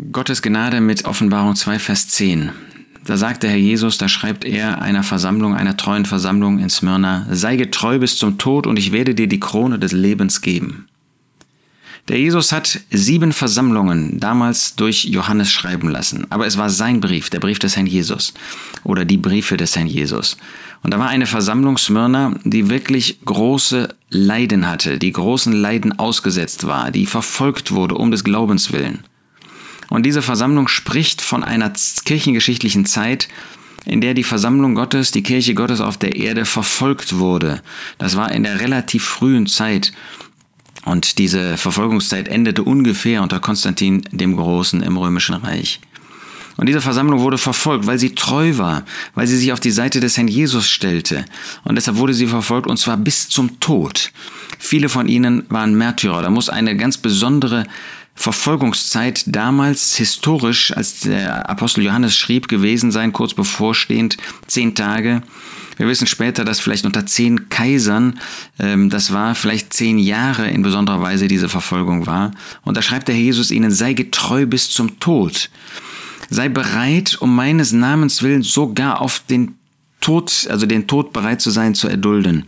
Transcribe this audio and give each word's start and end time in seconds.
Gottes 0.00 0.40
Gnade 0.40 0.80
mit 0.80 1.04
Offenbarung 1.04 1.54
2, 1.54 1.78
Vers 1.78 2.08
10. 2.08 2.50
Da 3.04 3.18
sagt 3.18 3.42
der 3.42 3.50
Herr 3.50 3.58
Jesus, 3.58 3.98
da 3.98 4.08
schreibt 4.08 4.46
er 4.46 4.80
einer 4.80 5.02
Versammlung, 5.02 5.54
einer 5.54 5.76
treuen 5.76 6.06
Versammlung 6.06 6.58
in 6.58 6.70
Smyrna, 6.70 7.26
sei 7.30 7.56
getreu 7.56 7.98
bis 7.98 8.16
zum 8.16 8.38
Tod 8.38 8.66
und 8.66 8.78
ich 8.78 8.92
werde 8.92 9.14
dir 9.14 9.26
die 9.26 9.40
Krone 9.40 9.78
des 9.78 9.92
Lebens 9.92 10.40
geben. 10.40 10.88
Der 12.08 12.18
Jesus 12.18 12.50
hat 12.50 12.80
sieben 12.90 13.32
Versammlungen 13.32 14.18
damals 14.18 14.74
durch 14.74 15.04
Johannes 15.04 15.52
schreiben 15.52 15.90
lassen, 15.90 16.26
aber 16.30 16.46
es 16.46 16.56
war 16.56 16.70
sein 16.70 17.00
Brief, 17.00 17.28
der 17.28 17.40
Brief 17.40 17.58
des 17.58 17.76
Herrn 17.76 17.86
Jesus 17.86 18.32
oder 18.84 19.04
die 19.04 19.18
Briefe 19.18 19.58
des 19.58 19.76
Herrn 19.76 19.86
Jesus. 19.86 20.38
Und 20.82 20.94
da 20.94 20.98
war 20.98 21.08
eine 21.08 21.26
Versammlung 21.26 21.76
Smyrna, 21.76 22.36
die 22.44 22.70
wirklich 22.70 23.20
große 23.26 23.94
Leiden 24.08 24.66
hatte, 24.66 24.98
die 24.98 25.12
großen 25.12 25.52
Leiden 25.52 25.98
ausgesetzt 25.98 26.66
war, 26.66 26.90
die 26.90 27.04
verfolgt 27.04 27.72
wurde 27.72 27.96
um 27.96 28.10
des 28.10 28.24
Glaubens 28.24 28.72
willen. 28.72 29.04
Und 29.90 30.06
diese 30.06 30.22
Versammlung 30.22 30.68
spricht 30.68 31.20
von 31.20 31.44
einer 31.44 31.70
kirchengeschichtlichen 32.04 32.86
Zeit, 32.86 33.28
in 33.84 34.00
der 34.00 34.14
die 34.14 34.24
Versammlung 34.24 34.74
Gottes, 34.74 35.10
die 35.10 35.22
Kirche 35.22 35.54
Gottes 35.54 35.80
auf 35.80 35.98
der 35.98 36.16
Erde 36.16 36.44
verfolgt 36.44 37.18
wurde. 37.18 37.60
Das 37.98 38.16
war 38.16 38.32
in 38.32 38.44
der 38.44 38.60
relativ 38.60 39.04
frühen 39.04 39.46
Zeit. 39.46 39.92
Und 40.84 41.18
diese 41.18 41.58
Verfolgungszeit 41.58 42.28
endete 42.28 42.62
ungefähr 42.62 43.22
unter 43.22 43.40
Konstantin 43.40 44.02
dem 44.10 44.36
Großen 44.36 44.82
im 44.82 44.96
Römischen 44.96 45.34
Reich. 45.34 45.80
Und 46.56 46.66
diese 46.66 46.80
Versammlung 46.80 47.20
wurde 47.20 47.38
verfolgt, 47.38 47.86
weil 47.86 47.98
sie 47.98 48.14
treu 48.14 48.58
war, 48.58 48.84
weil 49.14 49.26
sie 49.26 49.36
sich 49.36 49.52
auf 49.52 49.60
die 49.60 49.70
Seite 49.70 50.00
des 50.00 50.16
Herrn 50.16 50.28
Jesus 50.28 50.68
stellte. 50.68 51.24
Und 51.64 51.76
deshalb 51.76 51.96
wurde 51.96 52.12
sie 52.12 52.26
verfolgt, 52.26 52.66
und 52.66 52.76
zwar 52.76 52.96
bis 52.96 53.28
zum 53.28 53.60
Tod. 53.60 54.12
Viele 54.58 54.88
von 54.90 55.08
ihnen 55.08 55.44
waren 55.48 55.74
Märtyrer. 55.74 56.22
Da 56.22 56.28
muss 56.28 56.50
eine 56.50 56.76
ganz 56.76 56.98
besondere 56.98 57.64
Verfolgungszeit 58.14 59.24
damals 59.26 59.96
historisch, 59.96 60.76
als 60.76 61.00
der 61.00 61.48
Apostel 61.48 61.84
Johannes 61.84 62.16
schrieb, 62.16 62.48
gewesen 62.48 62.90
sein, 62.90 63.12
kurz 63.12 63.34
bevorstehend, 63.34 64.16
zehn 64.46 64.74
Tage. 64.74 65.22
Wir 65.78 65.88
wissen 65.88 66.06
später, 66.06 66.44
dass 66.44 66.60
vielleicht 66.60 66.84
unter 66.84 67.06
zehn 67.06 67.48
Kaisern, 67.48 68.20
ähm, 68.58 68.90
das 68.90 69.12
war 69.14 69.34
vielleicht 69.34 69.72
zehn 69.72 69.98
Jahre 69.98 70.50
in 70.50 70.60
besonderer 70.60 71.00
Weise 71.00 71.26
diese 71.26 71.48
Verfolgung 71.48 72.06
war. 72.06 72.32
Und 72.62 72.76
da 72.76 72.82
schreibt 72.82 73.08
der 73.08 73.14
Herr 73.14 73.22
Jesus 73.22 73.50
ihnen, 73.50 73.70
sei 73.70 73.94
getreu 73.94 74.44
bis 74.44 74.68
zum 74.68 75.00
Tod. 75.00 75.48
Sei 76.28 76.50
bereit, 76.50 77.16
um 77.20 77.34
meines 77.34 77.72
Namens 77.72 78.22
willen 78.22 78.42
sogar 78.42 79.00
auf 79.00 79.22
den 79.30 79.54
Tod, 80.02 80.46
also 80.50 80.66
den 80.66 80.86
Tod 80.86 81.14
bereit 81.14 81.40
zu 81.40 81.50
sein, 81.50 81.74
zu 81.74 81.88
erdulden. 81.88 82.44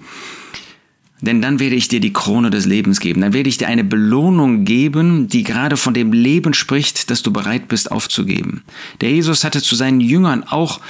Denn 1.23 1.41
dann 1.41 1.61
werde 1.61 1.77
ich 1.77 1.89
dir 1.89 2.01
die 2.01 2.13
Krone 2.13 2.51
des 2.51 2.67
Lebens 2.67 2.99
geben. 2.99 3.21
Dann 3.21 3.33
werde 3.33 3.49
ich 3.49 3.57
dir 3.57 3.69
eine 3.69 3.85
Belohnung 3.85 4.65
geben, 4.65 5.29
die 5.29 5.45
gerade 5.45 5.77
von 5.77 5.95
dem 5.95 6.13
Leben 6.13 6.53
spricht, 6.53 7.11
das 7.11 7.23
du 7.23 7.33
bereit 7.33 7.69
bist 7.69 7.91
aufzugeben. 7.91 8.65
Der 9.01 9.13
Jesus 9.13 9.45
hatte 9.45 9.63
zu 9.63 9.77
seinen 9.77 10.01
Jüngern 10.01 10.43
auch 10.43 10.81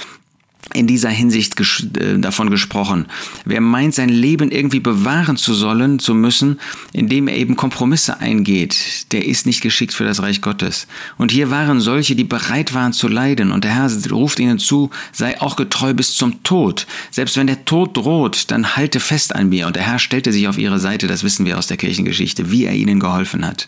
in 0.73 0.87
dieser 0.87 1.09
Hinsicht 1.09 1.55
ges 1.55 1.85
äh, 1.99 2.17
davon 2.17 2.49
gesprochen. 2.49 3.07
Wer 3.45 3.61
meint, 3.61 3.93
sein 3.93 4.09
Leben 4.09 4.49
irgendwie 4.49 4.79
bewahren 4.79 5.37
zu 5.37 5.53
sollen, 5.53 5.99
zu 5.99 6.15
müssen, 6.15 6.59
indem 6.93 7.27
er 7.27 7.35
eben 7.35 7.55
Kompromisse 7.55 8.19
eingeht, 8.19 9.11
der 9.11 9.25
ist 9.25 9.45
nicht 9.45 9.61
geschickt 9.61 9.93
für 9.93 10.05
das 10.05 10.21
Reich 10.21 10.41
Gottes. 10.41 10.87
Und 11.17 11.31
hier 11.31 11.51
waren 11.51 11.81
solche, 11.81 12.15
die 12.15 12.23
bereit 12.23 12.73
waren 12.73 12.93
zu 12.93 13.07
leiden. 13.07 13.51
Und 13.51 13.65
der 13.65 13.75
Herr 13.75 13.91
ruft 14.11 14.39
ihnen 14.39 14.57
zu, 14.57 14.89
sei 15.11 15.39
auch 15.41 15.55
getreu 15.55 15.93
bis 15.93 16.15
zum 16.15 16.43
Tod. 16.43 16.87
Selbst 17.11 17.35
wenn 17.37 17.47
der 17.47 17.65
Tod 17.65 17.97
droht, 17.97 18.49
dann 18.51 18.75
halte 18.75 18.99
fest 18.99 19.35
an 19.35 19.49
mir. 19.49 19.67
Und 19.67 19.75
der 19.75 19.83
Herr 19.83 19.99
stellte 19.99 20.31
sich 20.31 20.47
auf 20.47 20.57
ihre 20.57 20.79
Seite, 20.79 21.07
das 21.07 21.23
wissen 21.23 21.45
wir 21.45 21.57
aus 21.57 21.67
der 21.67 21.77
Kirchengeschichte, 21.77 22.51
wie 22.51 22.65
er 22.65 22.73
ihnen 22.73 22.99
geholfen 22.99 23.45
hat. 23.45 23.67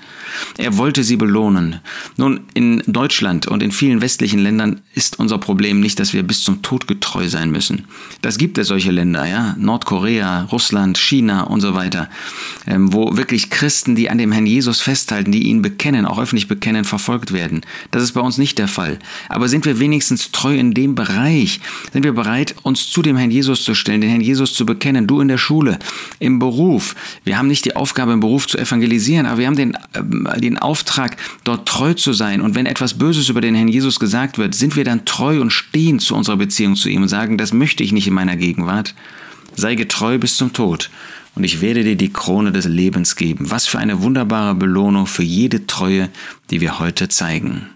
Er 0.57 0.77
wollte 0.77 1.03
sie 1.03 1.17
belohnen. 1.17 1.79
Nun, 2.17 2.41
in 2.53 2.81
Deutschland 2.87 3.47
und 3.47 3.61
in 3.61 3.71
vielen 3.71 4.01
westlichen 4.01 4.39
Ländern 4.39 4.81
ist 4.93 5.19
unser 5.19 5.37
Problem 5.37 5.79
nicht, 5.81 5.99
dass 5.99 6.13
wir 6.13 6.23
bis 6.23 6.41
zum 6.41 6.61
Tod 6.61 6.84
getreu 6.87 7.27
sein 7.27 7.51
müssen. 7.51 7.85
Das 8.21 8.37
gibt 8.37 8.57
es 8.57 8.67
solche 8.67 8.91
Länder, 8.91 9.25
ja, 9.25 9.55
Nordkorea, 9.57 10.43
Russland, 10.51 10.97
China 10.97 11.43
und 11.43 11.61
so 11.61 11.75
weiter, 11.75 12.09
ähm, 12.67 12.93
wo 12.93 13.17
wirklich 13.17 13.49
Christen, 13.49 13.95
die 13.95 14.09
an 14.09 14.17
dem 14.17 14.31
Herrn 14.31 14.45
Jesus 14.45 14.81
festhalten, 14.81 15.31
die 15.31 15.43
ihn 15.43 15.61
bekennen, 15.61 16.05
auch 16.05 16.19
öffentlich 16.19 16.47
bekennen, 16.47 16.85
verfolgt 16.85 17.33
werden. 17.33 17.61
Das 17.91 18.03
ist 18.03 18.13
bei 18.13 18.21
uns 18.21 18.37
nicht 18.37 18.57
der 18.57 18.67
Fall. 18.67 18.99
Aber 19.29 19.47
sind 19.47 19.65
wir 19.65 19.79
wenigstens 19.79 20.31
treu 20.31 20.55
in 20.55 20.73
dem 20.73 20.95
Bereich? 20.95 21.59
Sind 21.93 22.03
wir 22.03 22.13
bereit, 22.13 22.55
uns 22.63 22.89
zu 22.89 23.01
dem 23.01 23.17
Herrn 23.17 23.31
Jesus 23.31 23.63
zu 23.63 23.73
stellen, 23.73 24.01
den 24.01 24.09
Herrn 24.09 24.21
Jesus 24.21 24.53
zu 24.53 24.65
bekennen? 24.65 25.07
Du 25.07 25.21
in 25.21 25.27
der 25.27 25.37
Schule, 25.37 25.79
im 26.19 26.39
Beruf. 26.39 26.95
Wir 27.23 27.37
haben 27.37 27.47
nicht 27.47 27.65
die 27.65 27.75
Aufgabe, 27.75 28.13
im 28.13 28.19
Beruf 28.19 28.47
zu 28.47 28.57
evangelisieren, 28.57 29.25
aber 29.25 29.39
wir 29.39 29.47
haben 29.47 29.55
den, 29.55 29.77
äh, 29.93 30.39
den 30.39 30.57
Auftrag, 30.57 31.17
dort 31.43 31.67
treu 31.67 31.93
zu 31.93 32.13
sein. 32.13 32.41
Und 32.41 32.55
wenn 32.55 32.65
etwas 32.65 32.97
Böses 32.97 33.29
über 33.29 33.41
den 33.41 33.55
Herrn 33.55 33.67
Jesus 33.67 33.99
gesagt 33.99 34.37
wird, 34.37 34.55
sind 34.55 34.75
wir 34.75 34.83
dann 34.83 35.05
treu 35.05 35.41
und 35.41 35.51
stehen 35.51 35.99
zu 35.99 36.15
unserer 36.15 36.37
Beziehung 36.37 36.74
zu 36.75 36.89
ihm 36.89 37.03
und 37.03 37.09
sagen, 37.09 37.37
das 37.37 37.53
möchte 37.53 37.83
ich 37.83 37.91
nicht 37.91 38.07
in 38.07 38.13
meiner 38.13 38.35
Gegenwart. 38.35 38.95
Sei 39.55 39.75
getreu 39.75 40.17
bis 40.17 40.37
zum 40.37 40.53
Tod 40.53 40.89
und 41.35 41.43
ich 41.43 41.61
werde 41.61 41.83
dir 41.83 41.95
die 41.95 42.11
Krone 42.11 42.51
des 42.51 42.65
Lebens 42.65 43.15
geben. 43.15 43.51
Was 43.51 43.67
für 43.67 43.79
eine 43.79 44.01
wunderbare 44.01 44.55
Belohnung 44.55 45.05
für 45.05 45.23
jede 45.23 45.67
Treue, 45.67 46.09
die 46.49 46.61
wir 46.61 46.79
heute 46.79 47.09
zeigen. 47.09 47.69